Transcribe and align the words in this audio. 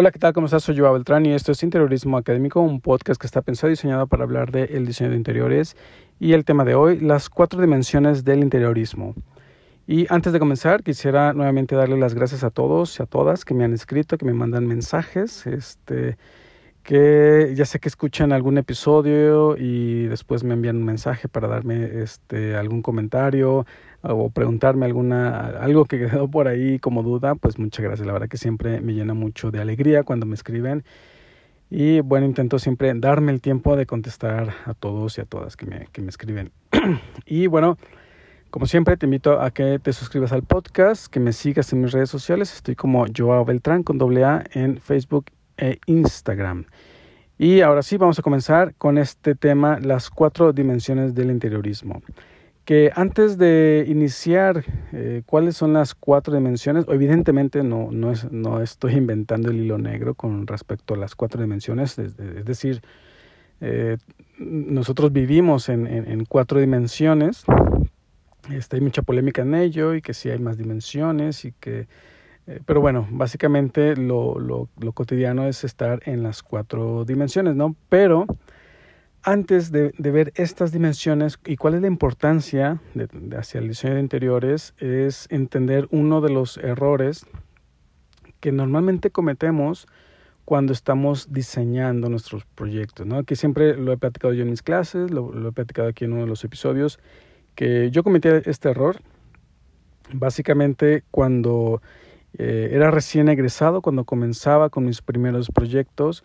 Hola, 0.00 0.12
¿qué 0.12 0.18
tal? 0.18 0.32
¿Cómo 0.32 0.46
estás? 0.46 0.62
Soy 0.62 0.78
Joao 0.78 0.94
Beltrán 0.94 1.26
y 1.26 1.34
esto 1.34 1.52
es 1.52 1.62
Interiorismo 1.62 2.16
Académico, 2.16 2.62
un 2.62 2.80
podcast 2.80 3.20
que 3.20 3.26
está 3.26 3.42
pensado 3.42 3.68
y 3.68 3.72
diseñado 3.72 4.06
para 4.06 4.24
hablar 4.24 4.50
del 4.50 4.86
diseño 4.86 5.10
de 5.10 5.16
interiores 5.16 5.76
y 6.18 6.32
el 6.32 6.46
tema 6.46 6.64
de 6.64 6.74
hoy, 6.74 7.00
las 7.00 7.28
cuatro 7.28 7.60
dimensiones 7.60 8.24
del 8.24 8.38
interiorismo. 8.38 9.14
Y 9.86 10.06
antes 10.08 10.32
de 10.32 10.38
comenzar, 10.38 10.82
quisiera 10.82 11.34
nuevamente 11.34 11.74
darle 11.76 11.98
las 11.98 12.14
gracias 12.14 12.44
a 12.44 12.50
todos 12.50 12.98
y 12.98 13.02
a 13.02 13.04
todas 13.04 13.44
que 13.44 13.52
me 13.52 13.62
han 13.62 13.74
escrito, 13.74 14.16
que 14.16 14.24
me 14.24 14.32
mandan 14.32 14.66
mensajes, 14.66 15.46
este, 15.46 16.16
que 16.82 17.52
ya 17.54 17.66
sé 17.66 17.78
que 17.78 17.88
escuchan 17.88 18.32
algún 18.32 18.56
episodio 18.56 19.54
y 19.58 20.06
después 20.06 20.44
me 20.44 20.54
envían 20.54 20.78
un 20.78 20.84
mensaje 20.84 21.28
para 21.28 21.46
darme 21.46 22.00
este, 22.00 22.56
algún 22.56 22.80
comentario 22.80 23.66
o 24.02 24.30
preguntarme 24.30 24.86
alguna, 24.86 25.46
algo 25.60 25.84
que 25.84 25.98
quedó 25.98 26.28
por 26.28 26.48
ahí 26.48 26.78
como 26.78 27.02
duda, 27.02 27.34
pues 27.34 27.58
muchas 27.58 27.84
gracias. 27.84 28.06
La 28.06 28.12
verdad 28.12 28.28
que 28.28 28.38
siempre 28.38 28.80
me 28.80 28.94
llena 28.94 29.14
mucho 29.14 29.50
de 29.50 29.60
alegría 29.60 30.02
cuando 30.02 30.26
me 30.26 30.34
escriben. 30.34 30.84
Y 31.70 32.00
bueno, 32.00 32.26
intento 32.26 32.58
siempre 32.58 32.92
darme 32.94 33.30
el 33.32 33.40
tiempo 33.40 33.76
de 33.76 33.86
contestar 33.86 34.54
a 34.64 34.74
todos 34.74 35.18
y 35.18 35.20
a 35.20 35.24
todas 35.24 35.56
que 35.56 35.66
me, 35.66 35.86
que 35.92 36.02
me 36.02 36.08
escriben. 36.08 36.50
y 37.26 37.46
bueno, 37.46 37.78
como 38.50 38.66
siempre, 38.66 38.96
te 38.96 39.06
invito 39.06 39.40
a 39.40 39.52
que 39.52 39.78
te 39.78 39.92
suscribas 39.92 40.32
al 40.32 40.42
podcast, 40.42 41.06
que 41.06 41.20
me 41.20 41.32
sigas 41.32 41.72
en 41.72 41.82
mis 41.82 41.92
redes 41.92 42.10
sociales. 42.10 42.52
Estoy 42.52 42.74
como 42.74 43.06
Joao 43.16 43.44
Beltrán 43.44 43.84
con 43.84 43.96
doble 43.96 44.24
A 44.24 44.42
en 44.52 44.78
Facebook 44.78 45.26
e 45.56 45.78
Instagram. 45.86 46.64
Y 47.38 47.60
ahora 47.60 47.82
sí, 47.82 47.96
vamos 47.96 48.18
a 48.18 48.22
comenzar 48.22 48.74
con 48.74 48.98
este 48.98 49.36
tema, 49.36 49.78
las 49.78 50.10
cuatro 50.10 50.52
dimensiones 50.52 51.14
del 51.14 51.30
interiorismo. 51.30 52.02
Que 52.70 52.92
antes 52.94 53.36
de 53.36 53.84
iniciar 53.88 54.64
eh, 54.92 55.24
cuáles 55.26 55.56
son 55.56 55.72
las 55.72 55.92
cuatro 55.92 56.36
dimensiones, 56.36 56.84
evidentemente 56.86 57.64
no, 57.64 57.88
no, 57.90 58.12
es, 58.12 58.30
no 58.30 58.62
estoy 58.62 58.92
inventando 59.04 59.50
el 59.50 59.58
hilo 59.58 59.76
negro 59.76 60.14
con 60.14 60.46
respecto 60.46 60.94
a 60.94 60.96
las 60.96 61.16
cuatro 61.16 61.42
dimensiones, 61.42 61.98
es, 61.98 62.16
decir, 62.44 62.80
eh, 63.60 63.96
nosotros 64.38 65.12
vivimos 65.12 65.68
en, 65.68 65.88
en, 65.88 66.24
cuatro 66.26 66.60
dimensiones, 66.60 67.42
este, 68.52 68.76
hay 68.76 68.82
mucha 68.82 69.02
polémica 69.02 69.42
en 69.42 69.56
ello 69.56 69.96
y 69.96 70.00
que 70.00 70.14
sí 70.14 70.30
hay 70.30 70.38
más 70.38 70.56
dimensiones 70.56 71.44
y 71.44 71.50
que 71.50 71.88
eh, 72.46 72.60
pero 72.64 72.80
bueno, 72.80 73.04
básicamente 73.10 73.96
lo, 73.96 74.38
lo, 74.38 74.68
lo, 74.78 74.92
cotidiano 74.92 75.44
es 75.48 75.64
estar 75.64 76.02
en 76.04 76.22
las 76.22 76.44
cuatro 76.44 77.04
dimensiones, 77.04 77.56
¿no? 77.56 77.74
Pero 77.88 78.26
antes 79.22 79.70
de, 79.70 79.92
de 79.96 80.10
ver 80.10 80.32
estas 80.36 80.72
dimensiones 80.72 81.38
y 81.44 81.56
cuál 81.56 81.74
es 81.74 81.82
la 81.82 81.86
importancia 81.86 82.80
de, 82.94 83.08
hacia 83.36 83.60
el 83.60 83.68
diseño 83.68 83.94
de 83.94 84.00
interiores, 84.00 84.74
es 84.78 85.26
entender 85.30 85.88
uno 85.90 86.20
de 86.20 86.30
los 86.30 86.56
errores 86.56 87.26
que 88.40 88.52
normalmente 88.52 89.10
cometemos 89.10 89.86
cuando 90.44 90.72
estamos 90.72 91.32
diseñando 91.32 92.08
nuestros 92.08 92.44
proyectos, 92.44 93.06
¿no? 93.06 93.22
Que 93.24 93.36
siempre 93.36 93.76
lo 93.76 93.92
he 93.92 93.96
platicado 93.96 94.34
yo 94.34 94.42
en 94.42 94.50
mis 94.50 94.62
clases, 94.62 95.10
lo, 95.10 95.32
lo 95.32 95.50
he 95.50 95.52
platicado 95.52 95.88
aquí 95.88 96.06
en 96.06 96.12
uno 96.12 96.22
de 96.22 96.28
los 96.28 96.42
episodios, 96.42 96.98
que 97.54 97.90
yo 97.90 98.02
cometí 98.02 98.28
este 98.46 98.70
error 98.70 99.00
básicamente 100.12 101.04
cuando 101.10 101.82
eh, 102.38 102.70
era 102.72 102.90
recién 102.90 103.28
egresado 103.28 103.82
cuando 103.82 104.04
comenzaba 104.04 104.70
con 104.70 104.84
mis 104.84 105.02
primeros 105.02 105.48
proyectos, 105.50 106.24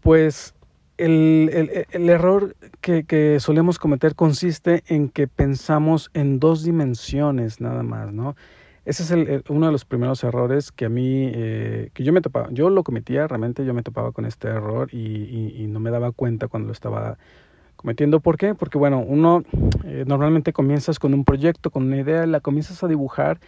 pues 0.00 0.54
el, 1.00 1.50
el, 1.52 1.86
el 1.90 2.08
error 2.08 2.56
que, 2.80 3.04
que, 3.04 3.40
solemos 3.40 3.78
cometer 3.78 4.14
consiste 4.14 4.82
en 4.86 5.08
que 5.08 5.26
pensamos 5.26 6.10
en 6.14 6.38
dos 6.38 6.62
dimensiones 6.62 7.60
nada 7.60 7.82
más, 7.82 8.12
¿no? 8.12 8.36
Ese 8.84 9.02
es 9.02 9.10
el, 9.10 9.44
uno 9.48 9.66
de 9.66 9.72
los 9.72 9.84
primeros 9.84 10.24
errores 10.24 10.72
que 10.72 10.86
a 10.86 10.88
mí, 10.88 11.30
eh, 11.34 11.90
que 11.92 12.02
yo 12.02 12.12
me 12.12 12.20
topaba, 12.22 12.48
yo 12.50 12.70
lo 12.70 12.82
cometía, 12.82 13.28
realmente 13.28 13.64
yo 13.64 13.74
me 13.74 13.82
topaba 13.82 14.12
con 14.12 14.24
este 14.24 14.48
error 14.48 14.88
y, 14.92 14.98
y, 14.98 15.62
y 15.62 15.66
no 15.66 15.80
me 15.80 15.90
daba 15.90 16.12
cuenta 16.12 16.48
cuando 16.48 16.68
lo 16.68 16.72
estaba 16.72 17.18
cometiendo. 17.76 18.20
¿Por 18.20 18.36
qué? 18.36 18.54
Porque 18.54 18.78
bueno, 18.78 19.00
uno 19.00 19.42
eh, 19.84 20.04
normalmente 20.06 20.52
comienzas 20.52 20.98
con 20.98 21.14
un 21.14 21.24
proyecto, 21.24 21.70
con 21.70 21.84
una 21.84 21.98
idea, 21.98 22.26
la 22.26 22.40
comienzas 22.40 22.82
a 22.82 22.88
dibujar 22.88 23.40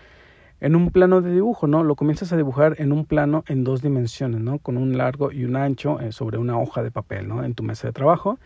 en 0.63 0.77
un 0.77 0.93
plano 0.93 1.21
de 1.23 1.33
dibujo, 1.33 1.67
¿no? 1.67 1.83
Lo 1.83 1.97
comienzas 1.97 2.33
a 2.33 2.37
dibujar 2.37 2.77
en 2.79 2.93
un 2.93 3.05
plano 3.05 3.43
en 3.49 3.65
dos 3.65 3.83
dimensiones, 3.83 4.41
¿no? 4.41 4.61
Con 4.61 4.77
un 4.77 4.97
largo 4.97 5.33
y 5.33 5.45
un 5.45 5.57
ancho 5.57 5.99
eh, 5.99 6.13
sobre 6.13 6.39
una 6.39 6.57
hoja 6.57 6.85
de 6.85 6.93
papel, 6.93 7.27
¿no? 7.27 7.43
En 7.43 7.55
tu 7.55 7.65
mesa 7.65 7.89
de 7.89 7.93
trabajo. 7.93 8.39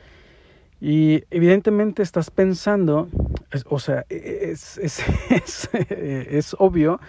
Y 0.81 1.25
evidentemente 1.31 2.03
estás 2.03 2.31
pensando, 2.31 3.09
o 3.69 3.79
sea, 3.79 4.07
e, 4.09 4.51
es, 4.51 4.79
es, 4.79 5.05
es, 5.31 5.69
es, 5.91 6.57
obvio, 6.59 7.01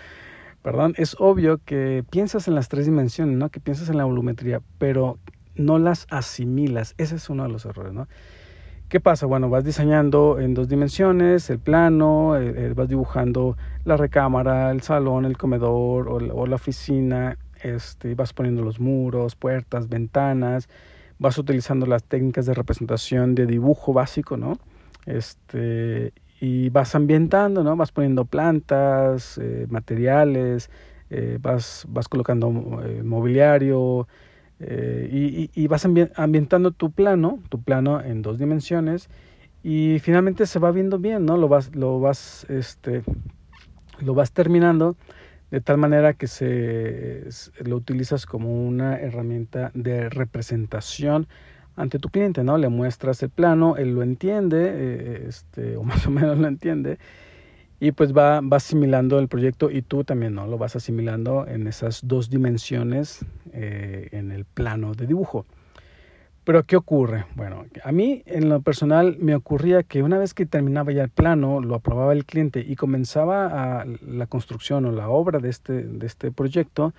perdón, 0.62 0.94
es 0.98 1.16
obvio 1.20 1.62
que 1.64 2.04
piensas 2.10 2.50
en 2.50 2.56
las 2.56 2.68
tres 2.68 2.86
dimensiones, 2.86 3.38
¿no? 3.38 3.48
Que 3.48 3.62
piensas 3.62 3.88
en 3.88 3.96
la 3.96 4.04
volumetría, 4.04 4.62
pero 4.78 5.20
no 5.56 5.80
las 5.80 6.06
asimilas. 6.10 6.96
Ese 6.98 7.16
es 7.16 7.30
uno 7.30 7.44
de 7.44 7.50
los 7.50 7.66
errores, 7.66 7.94
¿no? 7.94 8.10
¿Qué 8.90 9.02
pasa? 9.02 9.26
Bueno, 9.26 9.50
vas 9.50 9.66
diseñando 9.66 10.40
en 10.40 10.54
dos 10.54 10.70
dimensiones, 10.70 11.50
el 11.50 11.60
plano, 11.60 12.38
eh, 12.38 12.54
eh, 12.56 12.74
vas 12.74 12.88
dibujando 12.88 13.58
la 13.84 13.98
recámara, 13.98 14.72
el 14.72 14.80
salón, 14.82 15.26
el 15.26 15.38
comedor 15.38 16.08
o, 16.08 16.48
la 16.48 16.56
oficina, 16.56 17.38
este, 17.62 18.16
vas 18.16 18.32
poniendo 18.32 18.62
los 18.62 18.80
muros, 18.80 19.36
puertas, 19.36 19.90
ventanas, 19.90 20.70
vas 21.20 21.38
utilizando 21.38 21.86
las 21.86 22.06
técnicas 22.06 22.46
de 22.46 22.54
representación 22.54 23.36
de 23.36 23.46
dibujo 23.46 23.92
básico, 23.92 24.38
¿no? 24.38 24.58
Este, 25.06 26.14
y 26.40 26.70
vas 26.70 26.96
ambientando, 26.96 27.66
¿no? 27.66 27.76
Vas 27.76 27.92
poniendo 27.92 28.24
plantas, 28.24 29.38
eh, 29.38 29.68
materiales, 29.70 30.70
vas, 31.42 31.86
vas 31.90 32.08
colocando 32.08 32.50
mobiliario, 32.50 34.08
eh, 34.60 35.10
y, 35.12 35.52
y, 35.54 35.68
vas 35.68 35.86
ambientando 35.86 36.72
tu 36.72 36.92
plano, 36.92 37.40
tu 37.50 37.62
plano 37.62 38.02
en 38.02 38.22
dos 38.24 38.40
dimensiones 38.40 39.10
y 39.64 40.00
finalmente 40.00 40.46
se 40.46 40.60
va 40.60 40.72
viendo 40.72 40.98
bien, 40.98 41.26
¿no? 41.26 41.38
Lo 41.38 41.48
vas, 41.48 41.76
lo 41.76 42.00
vas, 42.00 42.46
este, 42.50 43.04
lo 44.00 44.14
vas 44.14 44.32
terminando 44.32 44.96
de 45.52 45.62
tal 45.62 45.78
manera 45.78 46.14
que 46.14 46.28
se, 46.28 47.24
lo 47.64 47.76
utilizas 47.78 48.26
como 48.26 48.68
una 48.68 49.00
herramienta 49.00 49.72
de 49.74 50.10
representación 50.10 51.28
ante 51.76 52.00
tu 52.00 52.10
cliente, 52.10 52.44
¿no? 52.44 52.58
Le 52.58 52.70
muestras 52.70 53.22
el 53.24 53.30
plano, 53.30 53.78
él 53.78 53.94
lo 53.94 54.04
entiende, 54.04 54.72
eh, 54.74 55.26
este, 55.28 55.78
o 55.78 55.84
más 55.84 56.06
o 56.08 56.12
menos 56.12 56.38
lo 56.38 56.48
entiende, 56.48 56.98
y 57.80 57.92
pues 57.92 58.16
va, 58.16 58.42
va 58.42 58.58
asimilando 58.58 59.20
el 59.20 59.28
proyecto 59.28 59.70
y 59.70 59.82
tú 59.82 60.04
también 60.04 60.34
no 60.34 60.48
lo 60.48 60.58
vas 60.58 60.76
asimilando 60.76 61.46
en 61.48 61.68
esas 61.68 62.02
dos 62.04 62.30
dimensiones 62.30 63.26
eh, 63.54 64.10
en 64.12 64.32
el 64.32 64.46
plano 64.46 64.94
de 64.94 65.06
dibujo. 65.06 65.46
Pero 66.44 66.64
¿qué 66.64 66.78
ocurre? 66.78 67.26
Bueno, 67.36 67.66
a 67.84 67.92
mí 67.92 68.24
en 68.26 68.48
lo 68.48 68.62
personal 68.62 69.18
me 69.20 69.36
ocurría 69.36 69.84
que 69.84 70.02
una 70.02 70.18
vez 70.18 70.34
que 70.34 70.46
terminaba 70.46 70.94
ya 70.94 71.04
el 71.04 71.10
plano, 71.10 71.60
lo 71.60 71.76
aprobaba 71.76 72.14
el 72.14 72.24
cliente 72.24 72.64
y 72.66 72.78
comenzaba 72.78 73.82
a 73.82 73.86
la 73.86 74.28
construcción 74.28 74.86
o 74.86 74.92
la 74.94 75.10
obra 75.10 75.40
de 75.40 75.50
este, 75.50 75.84
de 75.84 76.08
este 76.08 76.32
proyecto, 76.32 76.94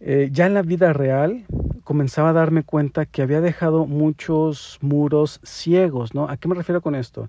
eh, 0.00 0.30
ya 0.32 0.46
en 0.46 0.54
la 0.54 0.62
vida 0.62 0.92
real 0.92 1.44
comenzaba 1.84 2.30
a 2.30 2.32
darme 2.32 2.64
cuenta 2.64 3.06
que 3.06 3.22
había 3.22 3.40
dejado 3.40 3.86
muchos 3.86 4.78
muros 4.80 5.40
ciegos, 5.44 6.12
¿no? 6.14 6.28
¿A 6.28 6.36
qué 6.36 6.48
me 6.48 6.56
refiero 6.56 6.80
con 6.80 6.96
esto? 6.96 7.28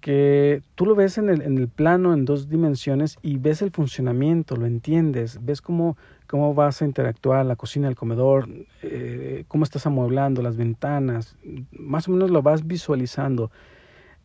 Que 0.00 0.62
tú 0.74 0.86
lo 0.86 0.94
ves 0.94 1.18
en 1.18 1.28
el, 1.28 1.42
en 1.42 1.58
el 1.58 1.68
plano 1.68 2.14
en 2.14 2.24
dos 2.24 2.48
dimensiones 2.48 3.18
y 3.22 3.38
ves 3.38 3.62
el 3.62 3.70
funcionamiento, 3.70 4.56
lo 4.56 4.66
entiendes, 4.66 5.44
ves 5.44 5.60
cómo, 5.60 5.96
cómo 6.26 6.54
vas 6.54 6.82
a 6.82 6.84
interactuar 6.84 7.44
la 7.44 7.56
cocina, 7.56 7.88
el 7.88 7.96
comedor, 7.96 8.48
eh, 8.82 9.44
cómo 9.48 9.64
estás 9.64 9.86
amueblando 9.86 10.42
las 10.42 10.56
ventanas, 10.56 11.36
más 11.72 12.08
o 12.08 12.12
menos 12.12 12.30
lo 12.30 12.42
vas 12.42 12.66
visualizando. 12.66 13.50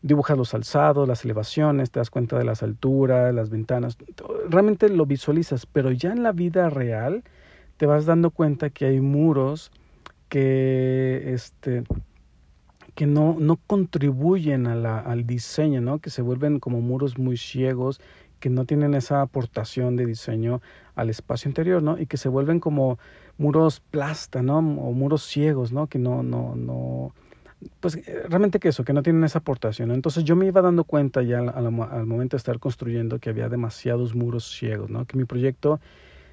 Dibujas 0.02 0.36
los 0.36 0.52
alzados, 0.52 1.08
las 1.08 1.24
elevaciones, 1.24 1.90
te 1.90 1.98
das 1.98 2.10
cuenta 2.10 2.38
de 2.38 2.44
las 2.44 2.62
alturas, 2.62 3.34
las 3.34 3.48
ventanas, 3.48 3.96
realmente 4.50 4.90
lo 4.90 5.06
visualizas, 5.06 5.64
pero 5.66 5.90
ya 5.92 6.12
en 6.12 6.22
la 6.22 6.32
vida 6.32 6.68
real 6.68 7.24
te 7.78 7.86
vas 7.86 8.04
dando 8.04 8.30
cuenta 8.30 8.70
que 8.70 8.84
hay 8.84 9.00
muros 9.00 9.72
que 10.28 11.32
este, 11.32 11.84
que 12.94 13.06
no, 13.06 13.36
no 13.38 13.56
contribuyen 13.66 14.66
al 14.66 15.26
diseño, 15.26 15.80
¿no? 15.80 15.98
que 15.98 16.10
se 16.10 16.22
vuelven 16.22 16.60
como 16.60 16.80
muros 16.80 17.18
muy 17.18 17.36
ciegos, 17.36 18.00
que 18.44 18.50
no 18.50 18.66
tienen 18.66 18.94
esa 18.94 19.22
aportación 19.22 19.96
de 19.96 20.06
diseño 20.06 20.60
al 20.94 21.08
espacio 21.08 21.48
interior, 21.48 21.82
¿no? 21.82 21.98
Y 21.98 22.04
que 22.04 22.18
se 22.18 22.28
vuelven 22.28 22.60
como 22.60 22.98
muros 23.38 23.80
plasta, 23.80 24.42
¿no? 24.42 24.58
O 24.58 24.92
muros 24.92 25.24
ciegos, 25.24 25.72
¿no? 25.72 25.86
Que 25.86 25.98
no, 25.98 26.22
no, 26.22 26.54
no, 26.54 27.14
pues 27.80 27.96
eh, 27.96 28.24
realmente 28.28 28.58
que 28.58 28.68
eso, 28.68 28.84
que 28.84 28.92
no 28.92 29.02
tienen 29.02 29.24
esa 29.24 29.38
aportación. 29.38 29.90
Entonces 29.92 30.24
yo 30.24 30.36
me 30.36 30.46
iba 30.46 30.60
dando 30.60 30.84
cuenta 30.84 31.22
ya 31.22 31.38
al, 31.38 31.70
momento 31.70 32.36
de 32.36 32.38
estar 32.38 32.58
construyendo 32.58 33.18
que 33.18 33.30
había 33.30 33.48
demasiados 33.48 34.14
muros 34.14 34.44
ciegos, 34.54 34.90
¿no? 34.90 35.06
Que 35.06 35.16
mi 35.16 35.24
proyecto 35.24 35.80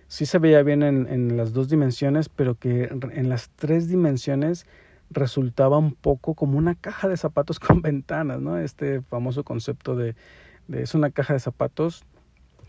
sí 0.10 0.26
se 0.26 0.38
veía 0.38 0.62
bien 0.64 0.84
en, 0.84 1.08
en 1.08 1.38
las 1.38 1.54
dos 1.54 1.70
dimensiones, 1.70 2.28
pero 2.28 2.56
que 2.56 2.90
en 3.14 3.30
las 3.30 3.50
tres 3.52 3.88
dimensiones 3.88 4.66
resultaba 5.12 5.78
un 5.78 5.94
poco 5.94 6.34
como 6.34 6.58
una 6.58 6.76
caja 6.76 7.08
de 7.08 7.18
zapatos 7.18 7.60
con 7.60 7.82
ventanas, 7.82 8.42
¿no? 8.42 8.58
Este 8.58 9.02
famoso 9.02 9.44
concepto 9.44 9.96
de, 9.96 10.16
es 10.72 10.96
una 10.96 11.12
caja 11.12 11.34
de 11.34 11.40
zapatos 11.40 12.04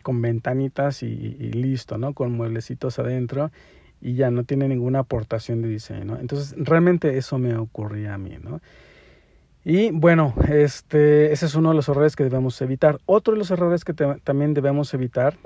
con 0.02 0.20
ventanitas 0.20 1.02
y, 1.02 1.52
listo, 1.52 1.96
¿no? 1.96 2.12
Con 2.12 2.32
mueblecitos 2.32 2.98
adentro. 2.98 3.50
y 4.00 4.14
ya 4.14 4.32
no 4.32 4.42
tiene 4.42 4.66
ninguna 4.66 5.00
aportación 5.00 5.62
de 5.62 5.68
diseño, 5.68 6.04
¿no? 6.04 6.18
Entonces, 6.18 6.54
realmente 6.58 7.16
eso 7.18 7.38
me 7.38 7.56
ocurría 7.56 8.14
a 8.14 8.18
mí, 8.18 8.36
¿no? 8.42 8.60
Y 9.64 9.92
bueno, 9.92 10.34
este, 10.48 11.32
ese 11.32 11.46
es 11.46 11.54
uno 11.54 11.68
de 11.68 11.76
los 11.76 11.88
errores 11.88 12.16
que 12.16 12.24
debemos 12.24 12.60
evitar. 12.62 12.98
Otro 13.06 13.34
de 13.34 13.38
los 13.38 13.50
errores 13.52 13.84
que 13.84 13.94
también 13.94 14.54
debemos 14.54 14.92
evitar 14.92 15.36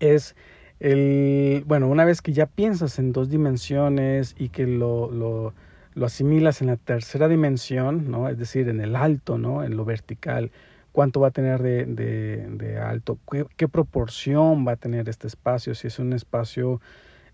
es 0.00 0.34
el, 0.80 1.62
bueno, 1.66 1.86
una 1.86 2.04
vez 2.04 2.20
que 2.20 2.32
ya 2.32 2.46
piensas 2.46 2.98
en 2.98 3.12
dos 3.12 3.30
dimensiones 3.30 4.34
y 4.36 4.48
que 4.48 4.66
lo, 4.66 5.54
lo 5.94 6.06
asimilas 6.06 6.60
en 6.60 6.68
la 6.68 6.76
tercera 6.76 7.28
dimensión, 7.28 8.10
¿no? 8.10 8.28
Es 8.28 8.38
decir, 8.38 8.68
en 8.68 8.80
el 8.80 8.96
alto, 8.96 9.38
¿no? 9.38 9.62
En 9.62 9.76
lo 9.76 9.84
vertical, 9.84 10.50
cuánto 10.92 11.20
va 11.20 11.28
a 11.28 11.30
tener 11.30 11.62
de, 11.62 11.86
de, 11.86 12.46
de 12.48 12.78
alto, 12.78 13.18
¿Qué, 13.30 13.46
qué, 13.56 13.68
proporción 13.68 14.66
va 14.66 14.72
a 14.72 14.76
tener 14.76 15.08
este 15.08 15.26
espacio, 15.26 15.74
si 15.74 15.86
es 15.88 15.98
un 15.98 16.12
espacio 16.12 16.80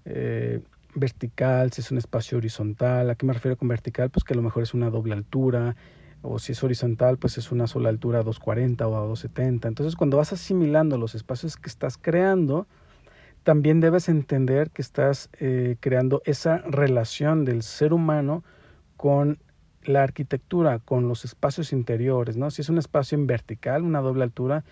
eh, 0.04 0.60
vertical, 0.94 1.72
si 1.72 1.80
es 1.80 1.90
un 1.90 1.98
espacio 1.98 2.38
horizontal. 2.38 3.10
¿A 3.10 3.14
qué 3.14 3.26
me 3.26 3.32
refiero 3.32 3.56
con 3.56 3.68
vertical? 3.68 4.10
Pues 4.10 4.24
que 4.24 4.34
a 4.34 4.36
lo 4.36 4.42
mejor 4.42 4.62
es 4.62 4.74
una 4.74 4.90
doble 4.90 5.14
altura, 5.14 5.76
o 6.22 6.38
si 6.38 6.52
es 6.52 6.64
horizontal, 6.64 7.18
pues 7.18 7.38
es 7.38 7.52
una 7.52 7.66
sola 7.66 7.88
altura 7.88 8.20
a 8.20 8.22
240 8.22 8.86
o 8.86 8.96
a 8.96 9.00
270. 9.00 9.68
Entonces, 9.68 9.96
cuando 9.96 10.16
vas 10.16 10.32
asimilando 10.32 10.98
los 10.98 11.14
espacios 11.14 11.56
que 11.56 11.68
estás 11.68 11.96
creando, 11.96 12.66
también 13.48 13.80
debes 13.80 14.10
entender 14.10 14.68
que 14.68 14.82
estás 14.82 15.30
eh, 15.40 15.76
creando 15.80 16.20
esa 16.26 16.58
relación 16.58 17.46
del 17.46 17.62
ser 17.62 17.94
humano 17.94 18.44
con 18.98 19.38
la 19.84 20.02
arquitectura, 20.02 20.80
con 20.80 21.08
los 21.08 21.24
espacios 21.24 21.72
interiores, 21.72 22.36
¿no? 22.36 22.50
Si 22.50 22.60
es 22.60 22.68
un 22.68 22.76
espacio 22.76 23.16
en 23.16 23.26
vertical, 23.26 23.84
una 23.84 24.02
doble 24.02 24.24
altura, 24.24 24.64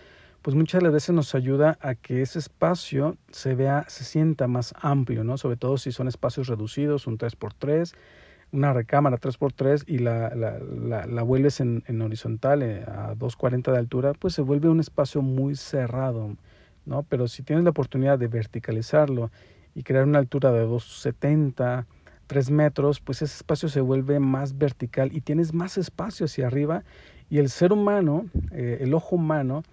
pues 0.43 0.55
muchas 0.55 0.83
veces 0.83 1.09
nos 1.09 1.33
ayuda 1.33 1.79
a 1.81 1.95
que 1.95 2.21
ese 2.21 2.37
espacio 2.37 3.17
se 3.31 3.55
vea, 3.55 3.83
se 3.87 4.03
sienta 4.03 4.45
más 4.45 4.75
amplio, 4.79 5.23
¿no? 5.23 5.39
Sobre 5.39 5.57
todo 5.57 5.79
si 5.79 5.91
son 5.91 6.07
espacios 6.07 6.45
reducidos, 6.45 7.07
un 7.07 7.17
3x3, 7.17 7.95
una 8.51 8.73
recámara 8.73 9.17
3x3 9.17 9.85
y 9.87 9.97
la, 9.97 11.23
vuelves 11.23 11.61
en, 11.61 11.83
en 11.87 11.99
horizontal 12.03 12.61
eh, 12.61 12.83
a 12.85 13.15
240 13.15 13.71
de 13.71 13.77
altura, 13.79 14.13
pues 14.13 14.35
se 14.35 14.43
vuelve 14.43 14.69
un 14.69 14.81
espacio 14.81 15.23
muy 15.23 15.55
cerrado, 15.55 16.37
¿no? 16.87 17.03
Pero 17.03 17.27
si 17.27 17.43
tienes 17.43 17.63
la 17.63 17.69
oportunidad 17.69 18.17
de 18.17 18.27
verticalizarlo 18.27 19.29
y 19.75 19.83
crear 19.83 20.05
una 20.05 20.19
altura 20.19 20.51
de 20.51 20.61
270, 20.61 21.85
3 22.25 22.51
metros, 22.51 22.99
pues 22.99 23.21
ese 23.21 23.35
espacio 23.35 23.69
se 23.69 23.81
vuelve 23.81 24.19
más 24.19 24.57
vertical 24.57 25.11
y 25.13 25.21
tienes 25.21 25.53
más 25.53 25.77
espacio 25.77 26.25
hacia 26.25 26.47
arriba 26.47 26.83
y 27.29 27.37
el 27.37 27.49
ser 27.49 27.73
humano, 27.73 28.25
eh, 28.51 28.79
el 28.81 28.93
ojo 28.93 29.17
humano, 29.17 29.63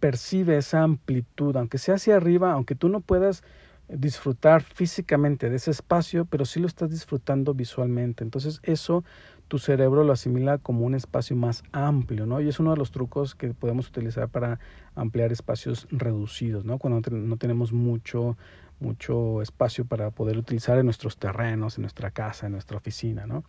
percibe 0.00 0.56
esa 0.56 0.82
amplitud, 0.82 1.56
aunque 1.56 1.78
sea 1.78 1.96
hacia 1.96 2.16
arriba, 2.16 2.52
aunque 2.52 2.74
tú 2.74 2.88
no 2.88 3.00
puedas 3.00 3.44
disfrutar 3.96 4.62
físicamente 4.62 5.50
de 5.50 5.56
ese 5.56 5.70
espacio, 5.70 6.24
pero 6.24 6.44
sí 6.44 6.60
lo 6.60 6.66
estás 6.66 6.90
disfrutando 6.90 7.54
visualmente. 7.54 8.24
Entonces 8.24 8.60
eso 8.62 9.04
tu 9.48 9.58
cerebro 9.58 10.02
lo 10.02 10.12
asimila 10.12 10.58
como 10.58 10.86
un 10.86 10.94
espacio 10.94 11.36
más 11.36 11.62
amplio, 11.72 12.24
¿no? 12.24 12.40
Y 12.40 12.48
es 12.48 12.58
uno 12.58 12.70
de 12.70 12.78
los 12.78 12.90
trucos 12.90 13.34
que 13.34 13.48
podemos 13.48 13.88
utilizar 13.88 14.28
para 14.28 14.58
ampliar 14.94 15.30
espacios 15.30 15.86
reducidos, 15.90 16.64
¿no? 16.64 16.78
Cuando 16.78 17.10
no 17.10 17.36
tenemos 17.36 17.72
mucho, 17.72 18.38
mucho 18.80 19.42
espacio 19.42 19.84
para 19.84 20.10
poder 20.10 20.38
utilizar 20.38 20.78
en 20.78 20.86
nuestros 20.86 21.18
terrenos, 21.18 21.76
en 21.76 21.82
nuestra 21.82 22.10
casa, 22.10 22.46
en 22.46 22.52
nuestra 22.52 22.78
oficina, 22.78 23.26
¿no? 23.26 23.44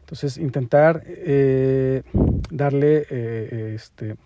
Entonces 0.00 0.36
intentar 0.36 1.04
eh, 1.06 2.02
darle 2.50 3.06
eh, 3.08 3.72
este 3.74 4.16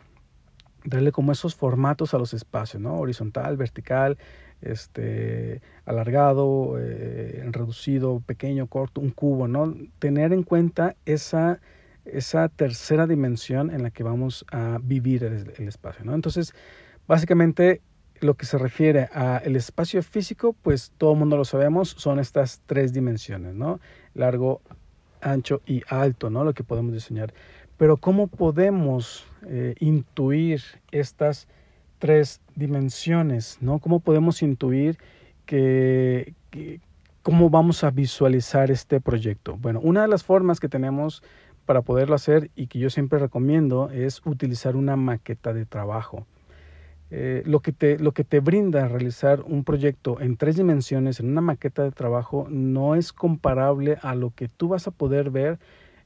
darle 0.84 1.12
como 1.12 1.32
esos 1.32 1.54
formatos 1.54 2.12
a 2.14 2.18
los 2.18 2.34
espacios, 2.34 2.82
¿no? 2.82 2.98
Horizontal, 2.98 3.56
vertical, 3.56 4.18
este, 4.64 5.60
alargado, 5.84 6.76
eh, 6.78 7.44
reducido, 7.50 8.20
pequeño, 8.20 8.66
corto, 8.66 9.00
un 9.00 9.10
cubo, 9.10 9.48
¿no? 9.48 9.74
Tener 9.98 10.32
en 10.32 10.42
cuenta 10.42 10.96
esa, 11.04 11.60
esa 12.04 12.48
tercera 12.48 13.06
dimensión 13.06 13.70
en 13.70 13.82
la 13.82 13.90
que 13.90 14.02
vamos 14.02 14.44
a 14.50 14.78
vivir 14.82 15.24
el, 15.24 15.68
espacio, 15.68 16.04
¿no? 16.04 16.14
Entonces, 16.14 16.54
básicamente 17.06 17.82
lo 18.20 18.34
que 18.34 18.46
se 18.46 18.58
refiere 18.58 19.08
a 19.12 19.38
el 19.38 19.56
espacio 19.56 20.02
físico, 20.02 20.54
pues 20.62 20.92
todo 20.96 21.12
el 21.12 21.18
mundo 21.18 21.36
lo 21.36 21.44
sabemos, 21.44 21.90
son 21.90 22.18
estas 22.18 22.62
tres 22.66 22.92
dimensiones, 22.92 23.54
¿no? 23.54 23.80
Largo, 24.14 24.62
ancho 25.20 25.60
y 25.66 25.82
alto, 25.88 26.30
¿no? 26.30 26.44
Lo 26.44 26.54
que 26.54 26.64
podemos 26.64 26.92
diseñar. 26.92 27.34
Pero 27.76 27.96
¿cómo 27.96 28.28
podemos 28.28 29.26
eh, 29.46 29.74
intuir 29.80 30.62
estas 30.92 31.48
tres 31.98 32.40
dimensiones? 32.54 33.58
¿no? 33.60 33.78
¿Cómo 33.78 34.00
podemos 34.00 34.42
intuir 34.42 34.98
que, 35.46 36.34
cómo 37.22 37.50
vamos 37.50 37.84
a 37.84 37.90
visualizar 37.90 38.70
este 38.70 39.00
proyecto? 39.00 39.56
Bueno, 39.56 39.80
una 39.80 40.02
de 40.02 40.08
las 40.08 40.24
formas 40.24 40.60
que 40.60 40.68
tenemos 40.68 41.22
para 41.66 41.82
poderlo 41.82 42.14
hacer 42.14 42.50
y 42.54 42.66
que 42.66 42.78
yo 42.78 42.90
siempre 42.90 43.18
recomiendo 43.18 43.90
es 43.90 44.20
utilizar 44.24 44.76
una 44.76 44.96
maqueta 44.96 45.52
de 45.52 45.64
trabajo. 45.64 46.26
Eh, 47.10 47.42
lo, 47.46 47.60
que 47.60 47.72
te, 47.72 47.98
lo 47.98 48.12
que 48.12 48.24
te 48.24 48.40
brinda 48.40 48.88
realizar 48.88 49.42
un 49.42 49.62
proyecto 49.62 50.20
en 50.20 50.36
tres 50.36 50.56
dimensiones, 50.56 51.20
en 51.20 51.28
una 51.28 51.40
maqueta 51.40 51.84
de 51.84 51.92
trabajo, 51.92 52.46
no 52.50 52.94
es 52.96 53.12
comparable 53.12 53.98
a 54.02 54.14
lo 54.14 54.30
que 54.30 54.48
tú 54.48 54.68
vas 54.68 54.86
a 54.88 54.90
poder 54.90 55.30
ver 55.30 55.58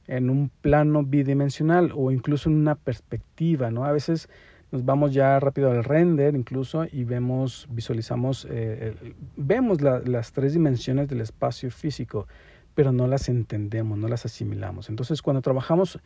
en 0.07 0.29
un 0.29 0.49
plano 0.61 1.03
bidimensional 1.03 1.91
o 1.95 2.11
incluso 2.11 2.49
en 2.49 2.55
una 2.55 2.75
perspectiva, 2.75 3.71
¿no? 3.71 3.85
A 3.85 3.91
veces 3.91 4.27
nos 4.71 4.85
vamos 4.85 5.13
ya 5.13 5.39
rápido 5.39 5.71
al 5.71 5.83
render 5.83 6.35
incluso 6.35 6.85
y 6.91 7.03
vemos, 7.03 7.67
visualizamos, 7.71 8.47
eh, 8.49 8.93
vemos 9.35 9.81
la, 9.81 9.99
las 9.99 10.31
tres 10.31 10.53
dimensiones 10.53 11.07
del 11.07 11.21
espacio 11.21 11.71
físico, 11.71 12.27
pero 12.75 12.91
no 12.91 13.07
las 13.07 13.29
entendemos, 13.29 13.97
no 13.97 14.07
las 14.07 14.25
asimilamos. 14.25 14.89
Entonces, 14.89 15.21
cuando 15.21 15.41
trabajamos 15.41 15.99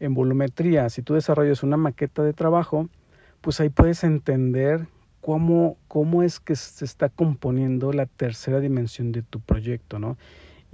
en 0.00 0.14
volumetría, 0.14 0.88
si 0.90 1.02
tú 1.02 1.14
desarrollas 1.14 1.62
una 1.62 1.76
maqueta 1.76 2.22
de 2.22 2.32
trabajo, 2.32 2.88
pues 3.40 3.60
ahí 3.60 3.68
puedes 3.68 4.04
entender 4.04 4.86
cómo, 5.20 5.76
cómo 5.88 6.22
es 6.22 6.40
que 6.40 6.56
se 6.56 6.84
está 6.84 7.08
componiendo 7.08 7.92
la 7.92 8.06
tercera 8.06 8.60
dimensión 8.60 9.12
de 9.12 9.22
tu 9.22 9.40
proyecto, 9.40 9.98
¿no? 9.98 10.16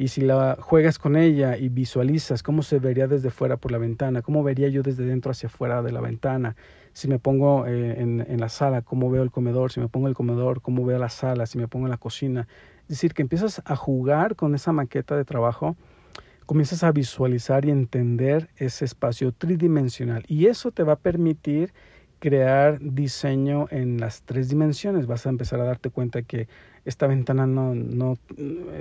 y 0.00 0.08
si 0.08 0.22
la 0.22 0.56
juegas 0.58 0.98
con 0.98 1.14
ella 1.14 1.58
y 1.58 1.68
visualizas 1.68 2.42
cómo 2.42 2.62
se 2.62 2.78
vería 2.78 3.06
desde 3.06 3.30
fuera 3.30 3.58
por 3.58 3.70
la 3.70 3.76
ventana, 3.76 4.22
cómo 4.22 4.42
vería 4.42 4.68
yo 4.68 4.82
desde 4.82 5.04
dentro 5.04 5.30
hacia 5.30 5.48
afuera 5.48 5.82
de 5.82 5.92
la 5.92 6.00
ventana, 6.00 6.56
si 6.92 7.08
me 7.08 7.18
pongo 7.18 7.66
eh, 7.66 8.00
en, 8.00 8.24
en, 8.26 8.40
la 8.40 8.48
sala, 8.48 8.82
cómo 8.82 9.10
veo 9.10 9.22
el 9.22 9.30
comedor, 9.30 9.72
si 9.72 9.80
me 9.80 9.88
pongo 9.88 10.08
el 10.08 10.14
comedor, 10.14 10.60
cómo 10.60 10.84
veo 10.84 10.98
la 10.98 11.08
sala, 11.08 11.46
si 11.46 11.58
me 11.58 11.68
pongo 11.68 11.86
en 11.86 11.90
la 11.90 11.98
cocina. 11.98 12.46
Es 12.82 12.88
decir, 12.88 13.14
que 13.14 13.22
empiezas 13.22 13.62
a 13.64 13.76
jugar 13.76 14.36
con 14.36 14.54
esa 14.54 14.72
maqueta 14.72 15.16
de 15.16 15.24
trabajo, 15.24 15.76
comienzas 16.46 16.82
a 16.82 16.90
visualizar 16.90 17.64
y 17.64 17.70
entender 17.70 18.50
ese 18.56 18.84
espacio 18.84 19.30
tridimensional 19.30 20.24
y 20.26 20.46
eso 20.46 20.72
te 20.72 20.82
va 20.82 20.94
a 20.94 20.96
permitir 20.96 21.72
crear 22.18 22.78
diseño 22.80 23.66
en 23.70 23.98
las 23.98 24.22
tres 24.22 24.48
dimensiones. 24.48 25.06
Vas 25.06 25.26
a 25.26 25.30
empezar 25.30 25.60
a 25.60 25.64
darte 25.64 25.90
cuenta 25.90 26.22
que 26.22 26.48
esta 26.84 27.06
ventana 27.06 27.46
no, 27.46 27.74
no 27.74 28.16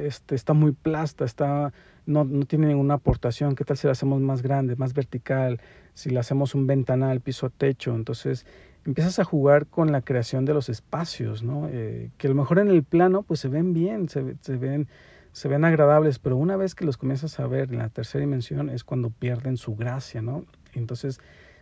este, 0.04 0.36
está 0.36 0.54
muy 0.54 0.74
plasta, 0.74 1.26
está, 1.26 1.72
no, 2.06 2.26
no 2.26 2.46
tiene 2.46 2.68
ninguna 2.68 2.96
aportación. 2.96 3.56
¿Qué 3.56 3.64
tal 3.64 3.78
si 3.78 3.88
la 3.88 3.94
hacemos 3.94 4.22
más 4.22 4.42
grande, 4.42 4.76
más 4.76 4.94
vertical? 4.94 5.62
Si 6.00 6.10
la 6.10 6.22
hacemos 6.22 6.56
un 6.56 6.66
ventanal, 6.66 7.20
piso 7.20 7.48
a 7.48 7.50
techo. 7.50 7.94
Entonces 7.94 8.46
empiezas 8.86 9.20
a 9.20 9.24
jugar 9.24 9.68
con 9.68 9.92
la 9.92 10.02
creación 10.02 10.46
de 10.46 10.54
los 10.54 10.70
espacios, 10.70 11.44
¿no? 11.44 11.68
Eh, 11.72 12.12
que 12.18 12.28
a 12.28 12.30
lo 12.30 12.36
mejor 12.36 12.60
en 12.60 12.70
el 12.70 12.84
plano 12.84 13.24
pues 13.24 13.42
se 13.42 13.50
ven 13.50 13.74
bien, 13.74 14.08
se, 14.08 14.36
se 14.42 14.56
ven 14.56 14.88
se 15.32 15.48
ven 15.48 15.64
agradables, 15.64 16.20
pero 16.20 16.38
una 16.38 16.58
vez 16.58 16.76
que 16.76 16.86
los 16.86 16.98
comienzas 16.98 17.40
a 17.40 17.48
ver 17.48 17.72
en 17.72 17.80
la 17.80 17.90
tercera 17.90 18.22
dimensión 18.22 18.70
es 18.70 18.84
cuando 18.84 19.10
pierden 19.10 19.58
su 19.58 19.76
gracia, 19.76 20.22
¿no? 20.22 20.46
Entonces, 20.74 21.20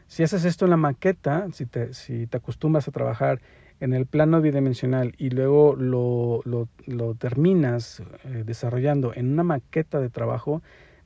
si 0.08 0.24
haces 0.24 0.46
esto 0.46 0.66
en 0.66 0.72
la 0.72 0.78
maqueta, 0.78 1.48
si 1.52 1.66
te, 1.66 1.94
si 1.94 2.28
te 2.28 2.38
acostumbras 2.38 2.88
a 2.88 2.92
trabajar 2.92 3.42
en 3.80 3.94
el 3.94 4.06
plano 4.06 4.42
bidimensional 4.42 5.14
y 5.18 5.30
luego 5.30 5.76
lo, 5.76 6.42
lo, 6.46 6.70
lo 6.86 7.16
terminas 7.16 8.02
eh, 8.24 8.44
desarrollando 8.46 9.14
en 9.14 9.32
una 9.34 9.44
maqueta 9.44 10.00
de 10.00 10.10
trabajo, 10.10 10.62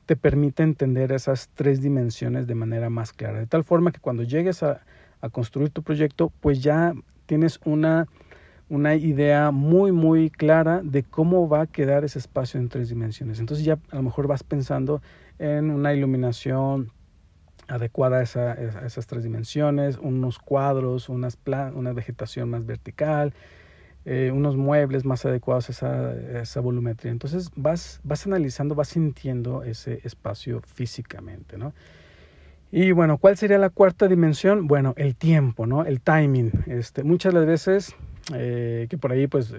te 0.06 0.16
permite 0.16 0.62
entender 0.62 1.12
esas 1.12 1.50
tres 1.54 1.80
dimensiones 1.80 2.46
de 2.46 2.54
manera 2.54 2.90
más 2.90 3.12
clara. 3.12 3.38
De 3.38 3.46
tal 3.46 3.64
forma 3.64 3.92
que 3.92 4.00
cuando 4.00 4.22
llegues 4.22 4.62
a, 4.62 4.80
a 5.20 5.28
construir 5.28 5.70
tu 5.70 5.82
proyecto, 5.82 6.32
pues 6.40 6.62
ya 6.62 6.92
tienes 7.26 7.60
una, 7.64 8.08
una 8.68 8.94
idea 8.94 9.50
muy, 9.50 9.92
muy 9.92 10.30
clara 10.30 10.80
de 10.82 11.02
cómo 11.02 11.48
va 11.48 11.62
a 11.62 11.66
quedar 11.66 12.04
ese 12.04 12.18
espacio 12.18 12.58
en 12.60 12.68
tres 12.68 12.88
dimensiones. 12.88 13.38
Entonces 13.38 13.64
ya 13.64 13.78
a 13.90 13.96
lo 13.96 14.02
mejor 14.02 14.26
vas 14.26 14.42
pensando 14.42 15.00
en 15.38 15.70
una 15.70 15.94
iluminación, 15.94 16.90
adecuada 17.68 18.18
a, 18.18 18.22
esa, 18.22 18.54
esas 18.54 19.06
tres 19.06 19.22
dimensiones, 19.22 19.98
unos 19.98 20.38
cuadros, 20.38 21.08
unas 21.08 21.38
una 21.74 21.92
vegetación 21.92 22.50
más 22.50 22.66
vertical, 22.66 23.34
eh, 24.04 24.30
unos 24.34 24.56
muebles 24.56 25.04
más 25.04 25.24
adecuados 25.24 25.68
a 25.68 25.72
esa, 25.72 26.40
esa, 26.40 26.60
volumetría. 26.60 27.12
Entonces 27.12 27.50
vas, 27.54 28.00
vas 28.02 28.26
analizando, 28.26 28.74
vas 28.74 28.88
sintiendo 28.88 29.62
ese 29.62 30.00
espacio 30.04 30.60
físicamente, 30.60 31.56
¿no? 31.56 31.72
Y 32.72 32.92
bueno, 32.92 33.18
¿cuál 33.18 33.36
sería 33.36 33.58
la 33.58 33.70
cuarta 33.70 34.08
dimensión? 34.08 34.66
Bueno, 34.66 34.94
el 34.96 35.14
tiempo, 35.14 35.66
¿no? 35.66 35.84
El 35.84 36.00
timing. 36.00 36.50
Este, 36.66 37.04
muchas 37.04 37.32
de 37.32 37.40
las 37.40 37.46
veces 37.46 37.94
eh, 38.34 38.86
que 38.88 38.98
por 38.98 39.12
ahí 39.12 39.26
pues 39.26 39.52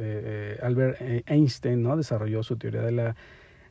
Albert 0.61 0.99
Einstein 1.27 1.83
¿no? 1.83 1.95
desarrolló 1.95 2.43
su 2.43 2.55
teoría 2.55 2.81
de 2.81 2.91
la 2.91 3.15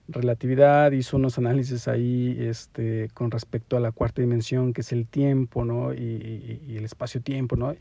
relatividad, 0.08 0.92
hizo 0.92 1.16
unos 1.16 1.38
análisis 1.38 1.88
ahí 1.88 2.36
este, 2.40 3.08
con 3.14 3.30
respecto 3.30 3.76
a 3.76 3.80
la 3.80 3.92
cuarta 3.92 4.22
dimensión, 4.22 4.72
que 4.72 4.82
es 4.82 4.92
el 4.92 5.06
tiempo, 5.06 5.64
¿no? 5.64 5.92
Y, 5.92 6.60
y 6.66 6.76
el 6.76 6.84
espacio-tiempo, 6.84 7.56
¿no? 7.56 7.74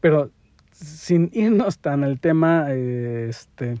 Pero 0.00 0.30
sin 0.84 1.30
irnos 1.32 1.78
tan 1.78 2.04
al 2.04 2.20
tema 2.20 2.72
este, 2.72 3.78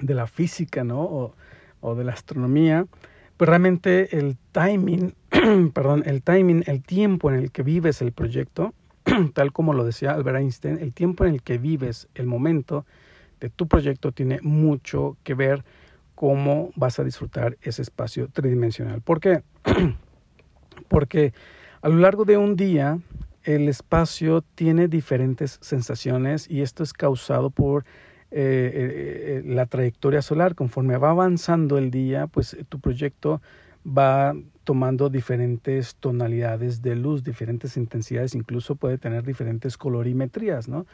de 0.00 0.14
la 0.14 0.26
física, 0.26 0.84
¿no? 0.84 1.02
O, 1.02 1.34
o 1.80 1.94
de 1.94 2.04
la 2.04 2.12
astronomía, 2.12 2.86
pues 3.36 3.48
realmente 3.48 4.18
el 4.18 4.36
timing, 4.52 5.14
perdón, 5.74 6.02
el 6.06 6.22
timing, 6.22 6.64
el 6.66 6.82
tiempo 6.82 7.30
en 7.30 7.36
el 7.36 7.52
que 7.52 7.62
vives 7.62 8.02
el 8.02 8.12
proyecto, 8.12 8.74
tal 9.34 9.52
como 9.52 9.74
lo 9.74 9.84
decía 9.84 10.12
Albert 10.12 10.38
Einstein, 10.38 10.78
el 10.78 10.92
tiempo 10.92 11.24
en 11.24 11.34
el 11.34 11.42
que 11.42 11.58
vives 11.58 12.08
el 12.14 12.26
momento 12.26 12.84
de 13.40 13.50
tu 13.50 13.68
proyecto 13.68 14.12
tiene 14.12 14.40
mucho 14.42 15.16
que 15.22 15.34
ver 15.34 15.64
cómo 16.14 16.70
vas 16.74 16.98
a 16.98 17.04
disfrutar 17.04 17.56
ese 17.62 17.82
espacio 17.82 18.28
tridimensional. 18.28 19.00
¿Por 19.02 19.20
qué? 19.20 19.42
Porque 20.88 21.32
a 21.80 21.88
lo 21.88 21.98
largo 21.98 22.24
de 22.24 22.36
un 22.36 22.56
día 22.56 22.98
el 23.48 23.66
espacio 23.66 24.42
tiene 24.42 24.88
diferentes 24.88 25.58
sensaciones 25.62 26.50
y 26.50 26.60
esto 26.60 26.82
es 26.82 26.92
causado 26.92 27.48
por 27.48 27.86
eh, 28.30 28.36
eh, 28.74 29.38
eh, 29.38 29.42
la 29.46 29.64
trayectoria 29.64 30.20
solar. 30.20 30.54
Conforme 30.54 30.98
va 30.98 31.10
avanzando 31.10 31.78
el 31.78 31.90
día, 31.90 32.26
pues 32.26 32.58
tu 32.68 32.78
proyecto 32.78 33.40
va 33.86 34.36
tomando 34.64 35.08
diferentes 35.08 35.96
tonalidades 35.96 36.82
de 36.82 36.94
luz, 36.94 37.24
diferentes 37.24 37.78
intensidades, 37.78 38.34
incluso 38.34 38.76
puede 38.76 38.98
tener 38.98 39.24
diferentes 39.24 39.78
colorimetrías, 39.78 40.68
¿no? 40.68 40.84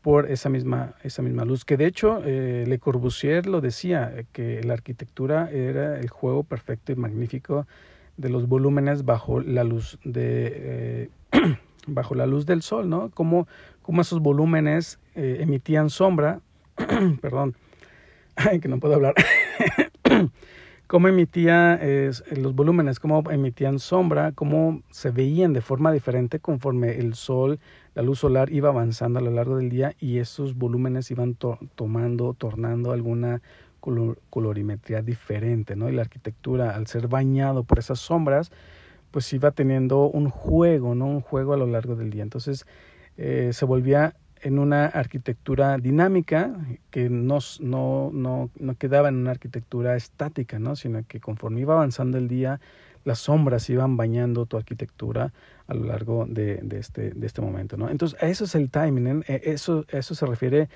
por 0.00 0.30
esa 0.30 0.48
misma, 0.48 0.94
esa 1.02 1.22
misma 1.22 1.44
luz. 1.44 1.64
Que 1.64 1.76
de 1.76 1.86
hecho 1.86 2.20
Le 2.20 2.78
Corbusier 2.78 3.46
lo 3.48 3.60
decía, 3.60 4.24
que 4.30 4.62
la 4.62 4.74
arquitectura 4.74 5.50
era 5.50 5.98
el 5.98 6.08
juego 6.10 6.44
perfecto 6.44 6.92
y 6.92 6.94
magnífico 6.94 7.66
de 8.16 8.28
los 8.28 8.46
volúmenes 8.46 9.04
bajo 9.04 9.40
la 9.40 9.64
luz 9.64 9.98
de 10.04 11.10
bajo 11.88 12.14
la 12.14 12.26
luz 12.26 12.46
del 12.46 12.62
sol, 12.62 12.88
¿no? 12.88 13.10
Cómo, 13.14 13.48
cómo 13.82 14.02
esos 14.02 14.20
volúmenes 14.20 14.98
emitían 15.14 15.90
sombra 15.90 16.40
perdón, 17.20 17.54
que 18.62 18.68
no 18.68 18.78
puedo 18.78 18.94
hablar, 18.94 19.14
cómo 20.86 21.08
emitía 21.08 21.80
los 22.36 22.54
volúmenes, 22.54 23.00
cómo 23.00 23.22
emitían 23.30 23.78
sombra, 23.78 24.32
cómo 24.32 24.82
se 24.90 25.10
veían 25.10 25.52
de 25.52 25.60
forma 25.60 25.92
diferente 25.92 26.38
conforme 26.38 26.98
el 26.98 27.14
sol, 27.14 27.58
la 27.94 28.02
luz 28.02 28.20
solar 28.20 28.52
iba 28.52 28.68
avanzando 28.68 29.18
a 29.18 29.22
lo 29.22 29.30
largo 29.30 29.56
del 29.56 29.70
día 29.70 29.94
y 29.98 30.18
esos 30.18 30.54
volúmenes 30.54 31.10
iban 31.10 31.36
tomando, 31.74 32.34
tornando 32.34 32.92
alguna 32.92 33.42
colorimetría 34.30 35.02
diferente, 35.02 35.76
¿no? 35.76 35.88
Y 35.88 35.92
la 35.92 36.02
arquitectura, 36.02 36.76
al 36.76 36.86
ser 36.86 37.08
bañado 37.08 37.64
por 37.64 37.78
esas 37.78 37.98
sombras, 37.98 38.52
pues 39.10 39.32
iba 39.32 39.50
teniendo 39.50 40.06
un 40.08 40.28
juego, 40.28 40.94
¿no? 40.94 41.06
Un 41.06 41.20
juego 41.20 41.54
a 41.54 41.56
lo 41.56 41.66
largo 41.66 41.96
del 41.96 42.10
día. 42.10 42.22
Entonces 42.22 42.66
eh, 43.16 43.50
se 43.52 43.64
volvía 43.64 44.14
en 44.42 44.58
una 44.58 44.86
arquitectura 44.86 45.76
dinámica 45.78 46.54
que 46.90 47.10
no, 47.10 47.38
no, 47.60 48.10
no, 48.12 48.50
no, 48.56 48.74
quedaba 48.76 49.08
en 49.08 49.16
una 49.16 49.32
arquitectura 49.32 49.96
estática, 49.96 50.58
¿no? 50.58 50.76
sino 50.76 51.02
que 51.06 51.20
conforme 51.20 51.60
iba 51.60 51.74
avanzando 51.74 52.18
el 52.18 52.28
día, 52.28 52.60
las 53.04 53.20
sombras 53.20 53.68
iban 53.70 53.96
bañando 53.96 54.46
tu 54.46 54.56
arquitectura 54.56 55.32
a 55.66 55.74
lo 55.74 55.84
largo 55.84 56.26
de, 56.28 56.56
de, 56.62 56.78
este, 56.78 57.10
de 57.10 57.26
este 57.26 57.40
momento. 57.40 57.76
¿no? 57.76 57.88
Entonces, 57.88 58.18
eso 58.22 58.44
es 58.44 58.54
el 58.54 58.70
timing, 58.70 59.24
¿eh? 59.26 59.40
eso, 59.44 59.84
eso 59.88 60.14
se 60.14 60.26
refiere 60.26 60.68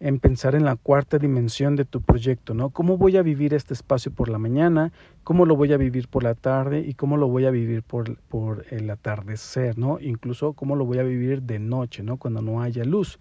en 0.00 0.18
pensar 0.18 0.54
en 0.54 0.64
la 0.64 0.76
cuarta 0.76 1.18
dimensión 1.18 1.76
de 1.76 1.84
tu 1.84 2.00
proyecto, 2.00 2.54
¿no? 2.54 2.70
¿Cómo 2.70 2.96
voy 2.96 3.18
a 3.18 3.22
vivir 3.22 3.52
este 3.52 3.74
espacio 3.74 4.10
por 4.10 4.30
la 4.30 4.38
mañana? 4.38 4.92
¿Cómo 5.24 5.44
lo 5.44 5.56
voy 5.56 5.74
a 5.74 5.76
vivir 5.76 6.08
por 6.08 6.22
la 6.22 6.34
tarde? 6.34 6.80
¿Y 6.80 6.94
cómo 6.94 7.18
lo 7.18 7.28
voy 7.28 7.44
a 7.44 7.50
vivir 7.50 7.82
por, 7.82 8.16
por 8.16 8.64
el 8.70 8.88
atardecer, 8.88 9.76
¿no? 9.76 10.00
Incluso 10.00 10.54
cómo 10.54 10.74
lo 10.74 10.86
voy 10.86 10.98
a 10.98 11.02
vivir 11.02 11.42
de 11.42 11.58
noche, 11.58 12.02
¿no? 12.02 12.16
Cuando 12.16 12.40
no 12.40 12.62
haya 12.62 12.82
luz. 12.84 13.18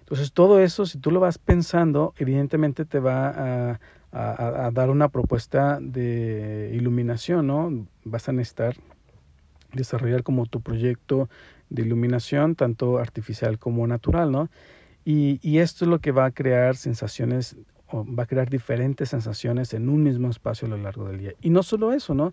Entonces, 0.00 0.32
todo 0.32 0.60
eso, 0.60 0.84
si 0.84 0.98
tú 0.98 1.10
lo 1.10 1.20
vas 1.20 1.38
pensando, 1.38 2.12
evidentemente 2.18 2.84
te 2.84 3.00
va 3.00 3.70
a, 3.70 3.80
a 4.12 4.70
dar 4.72 4.90
una 4.90 5.08
propuesta 5.08 5.78
de 5.80 6.70
iluminación, 6.74 7.46
¿no? 7.46 7.86
Vas 8.04 8.28
a 8.28 8.32
necesitar 8.32 8.76
desarrollar 9.72 10.22
como 10.22 10.46
tu 10.46 10.60
proyecto 10.60 11.30
de 11.70 11.82
iluminación, 11.82 12.56
tanto 12.56 12.98
artificial 12.98 13.58
como 13.58 13.86
natural, 13.86 14.32
¿no? 14.32 14.50
Y, 15.04 15.58
esto 15.58 15.84
es 15.84 15.88
lo 15.88 15.98
que 15.98 16.12
va 16.12 16.26
a 16.26 16.30
crear 16.30 16.76
sensaciones, 16.76 17.56
o 17.88 18.04
va 18.04 18.24
a 18.24 18.26
crear 18.26 18.48
diferentes 18.48 19.08
sensaciones 19.08 19.74
en 19.74 19.88
un 19.88 20.02
mismo 20.02 20.30
espacio 20.30 20.66
a 20.66 20.70
lo 20.70 20.76
largo 20.76 21.08
del 21.08 21.18
día. 21.18 21.32
Y 21.40 21.50
no 21.50 21.62
solo 21.62 21.92
eso, 21.92 22.14
¿no? 22.14 22.32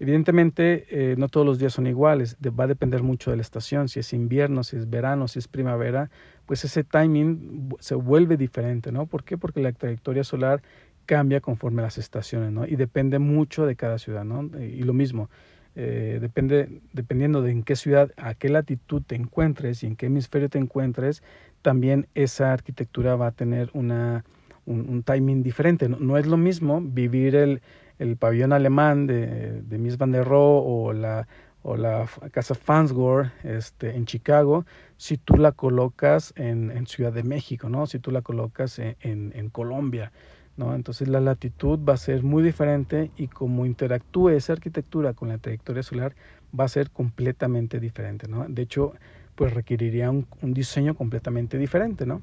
Evidentemente, 0.00 0.86
eh, 0.90 1.16
no 1.16 1.28
todos 1.28 1.44
los 1.44 1.58
días 1.58 1.72
son 1.72 1.86
iguales, 1.86 2.36
va 2.40 2.64
a 2.64 2.66
depender 2.68 3.02
mucho 3.02 3.30
de 3.30 3.36
la 3.36 3.42
estación, 3.42 3.88
si 3.88 4.00
es 4.00 4.12
invierno, 4.12 4.62
si 4.62 4.76
es 4.76 4.88
verano, 4.88 5.26
si 5.26 5.40
es 5.40 5.48
primavera, 5.48 6.10
pues 6.46 6.64
ese 6.64 6.84
timing 6.84 7.74
se 7.80 7.96
vuelve 7.96 8.36
diferente, 8.36 8.92
¿no? 8.92 9.06
¿Por 9.06 9.24
qué? 9.24 9.36
Porque 9.36 9.60
la 9.60 9.72
trayectoria 9.72 10.22
solar 10.22 10.62
cambia 11.06 11.40
conforme 11.40 11.82
las 11.82 11.98
estaciones, 11.98 12.52
¿no? 12.52 12.66
Y 12.66 12.76
depende 12.76 13.18
mucho 13.18 13.66
de 13.66 13.74
cada 13.74 13.98
ciudad, 13.98 14.24
¿no? 14.24 14.48
Y 14.60 14.82
lo 14.82 14.92
mismo, 14.92 15.30
eh, 15.74 16.18
depende, 16.20 16.80
dependiendo 16.92 17.40
de 17.40 17.52
en 17.52 17.62
qué 17.62 17.76
ciudad, 17.76 18.12
a 18.16 18.34
qué 18.34 18.48
latitud 18.48 19.02
te 19.06 19.14
encuentres 19.14 19.82
y 19.82 19.86
en 19.86 19.96
qué 19.96 20.06
hemisferio 20.06 20.48
te 20.48 20.58
encuentres, 20.58 21.22
también 21.68 22.06
esa 22.14 22.54
arquitectura 22.54 23.14
va 23.16 23.26
a 23.26 23.32
tener 23.32 23.68
una, 23.74 24.24
un, 24.64 25.02
timing 25.02 25.42
diferente. 25.42 25.86
No, 25.86 26.16
es 26.16 26.26
lo 26.26 26.38
mismo 26.38 26.80
vivir 26.80 27.36
el, 27.36 27.60
el 27.98 28.16
pabellón 28.16 28.54
alemán 28.54 29.06
de, 29.06 29.60
de 29.60 29.76
Mies 29.76 29.98
van 29.98 30.12
der 30.12 30.24
Rohe 30.24 30.62
o 30.64 30.94
la, 30.94 31.28
o 31.60 31.76
la 31.76 32.08
casa 32.30 32.54
Fansgore 32.54 33.32
este, 33.44 33.94
en 33.94 34.06
Chicago 34.06 34.64
si 34.96 35.18
tú 35.18 35.36
la 35.36 35.52
colocas 35.52 36.32
en, 36.36 36.70
en, 36.70 36.86
Ciudad 36.86 37.12
de 37.12 37.22
México, 37.22 37.68
¿no? 37.68 37.86
si 37.86 37.98
tú 37.98 38.12
la 38.12 38.22
colocas 38.22 38.78
en, 38.78 38.96
en, 39.02 39.34
en 39.36 39.50
Colombia. 39.50 40.10
¿no? 40.56 40.74
Entonces 40.74 41.06
la 41.06 41.20
latitud 41.20 41.78
va 41.86 41.92
a 41.92 41.98
ser 41.98 42.22
muy 42.22 42.42
diferente 42.42 43.10
y 43.18 43.26
como 43.26 43.66
interactúe 43.66 44.30
esa 44.30 44.54
arquitectura 44.54 45.12
con 45.12 45.28
la 45.28 45.36
trayectoria 45.36 45.82
solar 45.82 46.14
va 46.58 46.64
a 46.64 46.68
ser 46.68 46.90
completamente 46.90 47.78
diferente. 47.78 48.26
¿no? 48.26 48.46
De 48.48 48.62
hecho, 48.62 48.94
pues 49.38 49.54
requeriría 49.54 50.10
un, 50.10 50.26
diseño 50.42 50.96
completamente 50.96 51.58
diferente, 51.58 52.04
¿no? 52.04 52.20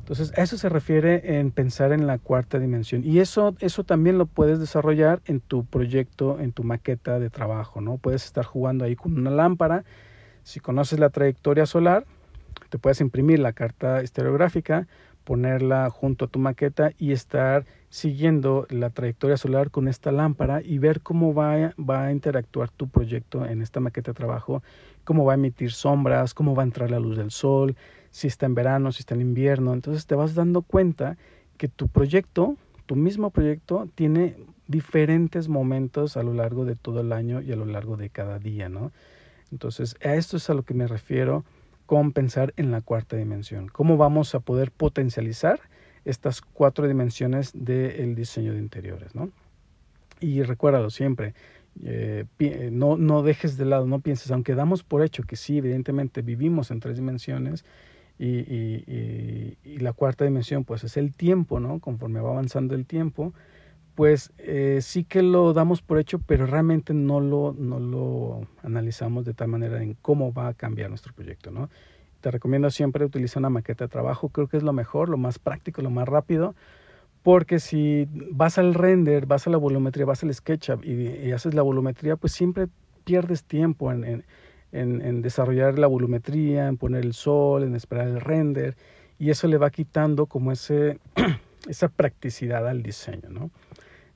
Entonces, 0.00 0.32
eso 0.36 0.58
se 0.58 0.68
refiere 0.68 1.38
en 1.38 1.52
pensar 1.52 1.92
en 1.92 2.08
la 2.08 2.18
cuarta 2.18 2.58
dimensión. 2.58 3.04
Y 3.04 3.20
eso, 3.20 3.54
eso 3.60 3.84
también 3.84 4.18
lo 4.18 4.26
puedes 4.26 4.58
desarrollar 4.58 5.20
en 5.26 5.38
tu 5.38 5.64
proyecto, 5.64 6.40
en 6.40 6.50
tu 6.50 6.64
maqueta 6.64 7.20
de 7.20 7.30
trabajo, 7.30 7.80
¿no? 7.80 7.98
Puedes 7.98 8.24
estar 8.24 8.44
jugando 8.44 8.84
ahí 8.84 8.96
con 8.96 9.16
una 9.16 9.30
lámpara. 9.30 9.84
Si 10.42 10.58
conoces 10.58 10.98
la 10.98 11.10
trayectoria 11.10 11.64
solar, 11.64 12.06
te 12.70 12.78
puedes 12.78 13.00
imprimir 13.00 13.38
la 13.38 13.52
carta 13.52 14.00
estereográfica, 14.00 14.88
ponerla 15.28 15.90
junto 15.90 16.24
a 16.24 16.28
tu 16.28 16.38
maqueta 16.38 16.92
y 16.96 17.12
estar 17.12 17.66
siguiendo 17.90 18.66
la 18.70 18.88
trayectoria 18.88 19.36
solar 19.36 19.70
con 19.70 19.86
esta 19.86 20.10
lámpara 20.10 20.62
y 20.62 20.78
ver 20.78 21.02
cómo 21.02 21.34
va, 21.34 21.74
va 21.78 22.06
a 22.06 22.12
interactuar 22.12 22.70
tu 22.70 22.88
proyecto 22.88 23.44
en 23.44 23.60
esta 23.60 23.78
maqueta 23.78 24.12
de 24.12 24.16
trabajo, 24.16 24.62
cómo 25.04 25.26
va 25.26 25.32
a 25.32 25.34
emitir 25.34 25.70
sombras, 25.70 26.32
cómo 26.32 26.54
va 26.54 26.62
a 26.62 26.64
entrar 26.64 26.90
la 26.90 26.98
luz 26.98 27.18
del 27.18 27.30
sol, 27.30 27.76
si 28.10 28.26
está 28.26 28.46
en 28.46 28.54
verano, 28.54 28.90
si 28.90 29.00
está 29.00 29.16
en 29.16 29.20
invierno. 29.20 29.74
Entonces 29.74 30.06
te 30.06 30.14
vas 30.14 30.34
dando 30.34 30.62
cuenta 30.62 31.18
que 31.58 31.68
tu 31.68 31.88
proyecto, 31.88 32.56
tu 32.86 32.96
mismo 32.96 33.28
proyecto, 33.28 33.86
tiene 33.94 34.34
diferentes 34.66 35.48
momentos 35.48 36.16
a 36.16 36.22
lo 36.22 36.32
largo 36.32 36.64
de 36.64 36.74
todo 36.74 37.02
el 37.02 37.12
año 37.12 37.42
y 37.42 37.52
a 37.52 37.56
lo 37.56 37.66
largo 37.66 37.98
de 37.98 38.08
cada 38.08 38.38
día, 38.38 38.70
¿no? 38.70 38.92
Entonces, 39.52 39.94
a 40.02 40.14
esto 40.14 40.38
es 40.38 40.48
a 40.48 40.54
lo 40.54 40.62
que 40.62 40.72
me 40.72 40.86
refiero 40.86 41.44
con 41.88 42.12
pensar 42.12 42.52
en 42.58 42.70
la 42.70 42.82
cuarta 42.82 43.16
dimensión. 43.16 43.68
¿Cómo 43.68 43.96
vamos 43.96 44.34
a 44.34 44.40
poder 44.40 44.70
potencializar 44.70 45.58
estas 46.04 46.42
cuatro 46.42 46.86
dimensiones 46.86 47.52
del 47.54 48.14
diseño 48.14 48.52
de 48.52 48.58
interiores? 48.58 49.14
¿no? 49.14 49.30
Y 50.20 50.42
recuérdalo 50.42 50.90
siempre, 50.90 51.32
eh, 51.82 52.26
no, 52.70 52.98
no 52.98 53.22
dejes 53.22 53.56
de 53.56 53.64
lado, 53.64 53.86
no 53.86 54.00
pienses, 54.00 54.30
aunque 54.32 54.54
damos 54.54 54.82
por 54.82 55.02
hecho 55.02 55.22
que 55.22 55.36
sí, 55.36 55.56
evidentemente 55.56 56.20
vivimos 56.20 56.70
en 56.70 56.80
tres 56.80 56.96
dimensiones, 56.96 57.64
y, 58.18 58.26
y, 58.26 59.78
la 59.78 59.94
cuarta 59.94 60.26
dimensión 60.26 60.64
pues 60.64 60.84
es 60.84 60.98
el 60.98 61.14
tiempo, 61.14 61.58
¿no? 61.58 61.78
Conforme 61.78 62.20
va 62.20 62.30
avanzando 62.30 62.74
el 62.74 62.84
tiempo, 62.84 63.32
pues 63.98 64.30
eh, 64.38 64.78
sí 64.80 65.02
que 65.02 65.22
lo 65.22 65.52
damos 65.52 65.82
por 65.82 65.98
hecho, 65.98 66.20
pero 66.20 66.46
realmente 66.46 66.94
no 66.94 67.18
lo, 67.18 67.52
no 67.58 67.80
lo 67.80 68.46
analizamos 68.62 69.24
de 69.24 69.34
tal 69.34 69.48
manera 69.48 69.82
en 69.82 69.94
cómo 69.94 70.32
va 70.32 70.46
a 70.46 70.54
cambiar 70.54 70.88
nuestro 70.88 71.12
proyecto, 71.12 71.50
¿no? 71.50 71.68
Te 72.20 72.30
recomiendo 72.30 72.70
siempre 72.70 73.04
utilizar 73.04 73.40
una 73.40 73.50
maqueta 73.50 73.86
de 73.86 73.88
trabajo, 73.88 74.28
creo 74.28 74.46
que 74.46 74.56
es 74.56 74.62
lo 74.62 74.72
mejor, 74.72 75.08
lo 75.08 75.16
más 75.16 75.40
práctico, 75.40 75.82
lo 75.82 75.90
más 75.90 76.06
rápido, 76.06 76.54
porque 77.24 77.58
si 77.58 78.06
vas 78.30 78.56
al 78.56 78.74
render, 78.74 79.26
vas 79.26 79.48
a 79.48 79.50
la 79.50 79.56
volumetría, 79.56 80.06
vas 80.06 80.22
al 80.22 80.32
SketchUp 80.32 80.84
y, 80.84 81.32
haces 81.32 81.54
la 81.54 81.62
volumetría, 81.62 82.14
pues 82.14 82.32
siempre 82.32 82.68
pierdes 83.02 83.42
tiempo 83.42 83.90
en, 83.90 84.04
en, 84.04 85.02
en, 85.02 85.22
desarrollar 85.22 85.76
la 85.76 85.88
volumetría, 85.88 86.68
en 86.68 86.76
poner 86.76 87.04
el 87.04 87.14
sol, 87.14 87.64
en 87.64 87.74
esperar 87.74 88.06
el 88.06 88.20
render, 88.20 88.76
y 89.18 89.30
eso 89.30 89.48
le 89.48 89.58
va 89.58 89.70
quitando 89.70 90.26
como 90.26 90.52
ese, 90.52 91.00
esa 91.68 91.88
practicidad 91.88 92.68
al 92.68 92.84
diseño, 92.84 93.28
¿no? 93.28 93.50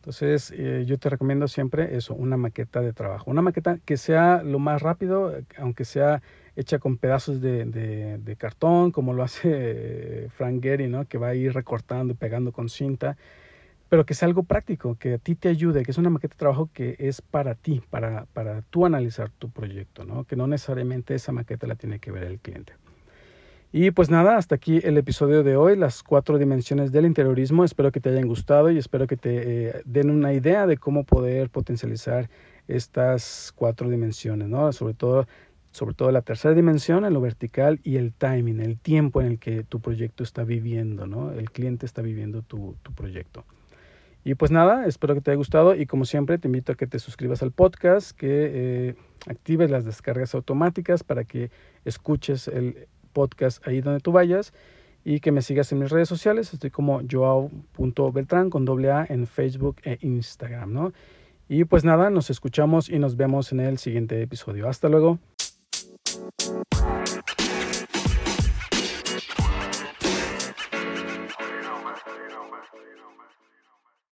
Entonces, 0.02 0.52
eh, 0.56 0.82
yo 0.84 0.98
te 0.98 1.08
recomiendo 1.08 1.46
siempre 1.46 1.96
eso, 1.96 2.12
una 2.12 2.36
maqueta 2.36 2.80
de 2.80 2.92
trabajo. 2.92 3.30
Una 3.30 3.40
maqueta 3.40 3.78
que 3.84 3.96
sea 3.96 4.42
lo 4.42 4.58
más 4.58 4.82
rápido, 4.82 5.32
aunque 5.56 5.84
sea 5.84 6.20
hecha 6.56 6.80
con 6.80 6.96
pedazos 6.98 7.40
de, 7.40 7.66
de, 7.66 8.36
cartón, 8.36 8.90
como 8.90 9.12
lo 9.12 9.22
hace 9.22 10.28
Frank 10.36 10.60
Gehry, 10.60 10.88
¿no? 10.88 11.04
Que 11.06 11.18
va 11.18 11.28
a 11.28 11.34
ir 11.36 11.54
recortando 11.54 12.14
y 12.14 12.16
pegando 12.16 12.50
con 12.50 12.68
cinta, 12.68 13.16
pero 13.88 14.04
que 14.04 14.14
sea 14.14 14.26
algo 14.26 14.42
práctico, 14.42 14.96
que 14.96 15.14
a 15.14 15.18
ti 15.18 15.36
te 15.36 15.48
ayude, 15.48 15.84
que 15.84 15.92
es 15.92 15.98
una 15.98 16.10
maqueta 16.10 16.34
de 16.34 16.38
trabajo 16.38 16.68
que 16.72 16.96
es 16.98 17.22
para 17.22 17.54
ti, 17.54 17.80
para, 17.88 18.26
para 18.32 18.62
tú 18.62 18.84
analizar 18.86 19.30
tu 19.30 19.50
proyecto, 19.50 20.04
¿no? 20.04 20.24
Que 20.24 20.34
no 20.34 20.48
necesariamente 20.48 21.14
esa 21.14 21.30
maqueta 21.30 21.68
la 21.68 21.76
tiene 21.76 22.00
que 22.00 22.10
ver 22.10 22.24
el 22.24 22.40
cliente. 22.40 22.72
Y 23.74 23.90
pues 23.90 24.10
nada, 24.10 24.36
hasta 24.36 24.54
aquí 24.54 24.80
el 24.84 24.98
episodio 24.98 25.42
de 25.42 25.56
hoy, 25.56 25.76
las 25.76 26.02
cuatro 26.02 26.36
dimensiones 26.36 26.92
del 26.92 27.06
interiorismo. 27.06 27.64
Espero 27.64 27.90
que 27.90 28.00
te 28.00 28.10
hayan 28.10 28.28
gustado 28.28 28.70
y 28.70 28.76
espero 28.76 29.06
que 29.06 29.16
te 29.16 29.68
eh, 29.68 29.82
den 29.86 30.10
una 30.10 30.34
idea 30.34 30.66
de 30.66 30.76
cómo 30.76 31.04
poder 31.04 31.48
potencializar 31.48 32.28
estas 32.68 33.50
cuatro 33.56 33.88
dimensiones, 33.88 34.48
¿no? 34.48 34.70
Sobre 34.74 34.92
todo, 34.92 35.26
sobre 35.70 35.94
todo 35.94 36.12
la 36.12 36.20
tercera 36.20 36.54
dimensión, 36.54 37.06
en 37.06 37.14
lo 37.14 37.22
vertical 37.22 37.80
y 37.82 37.96
el 37.96 38.12
timing, 38.12 38.60
el 38.60 38.78
tiempo 38.78 39.22
en 39.22 39.28
el 39.28 39.38
que 39.38 39.64
tu 39.64 39.80
proyecto 39.80 40.22
está 40.22 40.44
viviendo, 40.44 41.06
¿no? 41.06 41.32
El 41.32 41.50
cliente 41.50 41.86
está 41.86 42.02
viviendo 42.02 42.42
tu, 42.42 42.76
tu 42.82 42.92
proyecto. 42.92 43.46
Y 44.22 44.34
pues 44.34 44.50
nada, 44.50 44.84
espero 44.84 45.14
que 45.14 45.22
te 45.22 45.30
haya 45.30 45.38
gustado 45.38 45.74
y 45.74 45.86
como 45.86 46.04
siempre 46.04 46.36
te 46.36 46.46
invito 46.46 46.72
a 46.72 46.74
que 46.74 46.86
te 46.86 46.98
suscribas 46.98 47.42
al 47.42 47.52
podcast, 47.52 48.14
que 48.14 48.28
eh, 48.28 48.94
actives 49.26 49.70
las 49.70 49.86
descargas 49.86 50.34
automáticas 50.34 51.02
para 51.02 51.24
que 51.24 51.50
escuches 51.86 52.48
el 52.48 52.86
podcast 53.12 53.66
ahí 53.66 53.80
donde 53.80 54.00
tú 54.00 54.12
vayas 54.12 54.52
y 55.04 55.20
que 55.20 55.32
me 55.32 55.42
sigas 55.42 55.72
en 55.72 55.78
mis 55.80 55.90
redes 55.90 56.08
sociales. 56.08 56.52
Estoy 56.52 56.70
como 56.70 57.00
joao.beltrán 57.10 58.50
con 58.50 58.64
doble 58.64 58.90
A 58.90 59.06
en 59.08 59.26
Facebook 59.26 59.76
e 59.84 59.98
Instagram, 60.00 60.72
¿no? 60.72 60.92
Y 61.48 61.64
pues 61.64 61.84
nada, 61.84 62.08
nos 62.10 62.30
escuchamos 62.30 62.88
y 62.88 62.98
nos 62.98 63.16
vemos 63.16 63.52
en 63.52 63.60
el 63.60 63.78
siguiente 63.78 64.22
episodio. 64.22 64.68
Hasta 64.68 64.88
luego. 64.88 65.18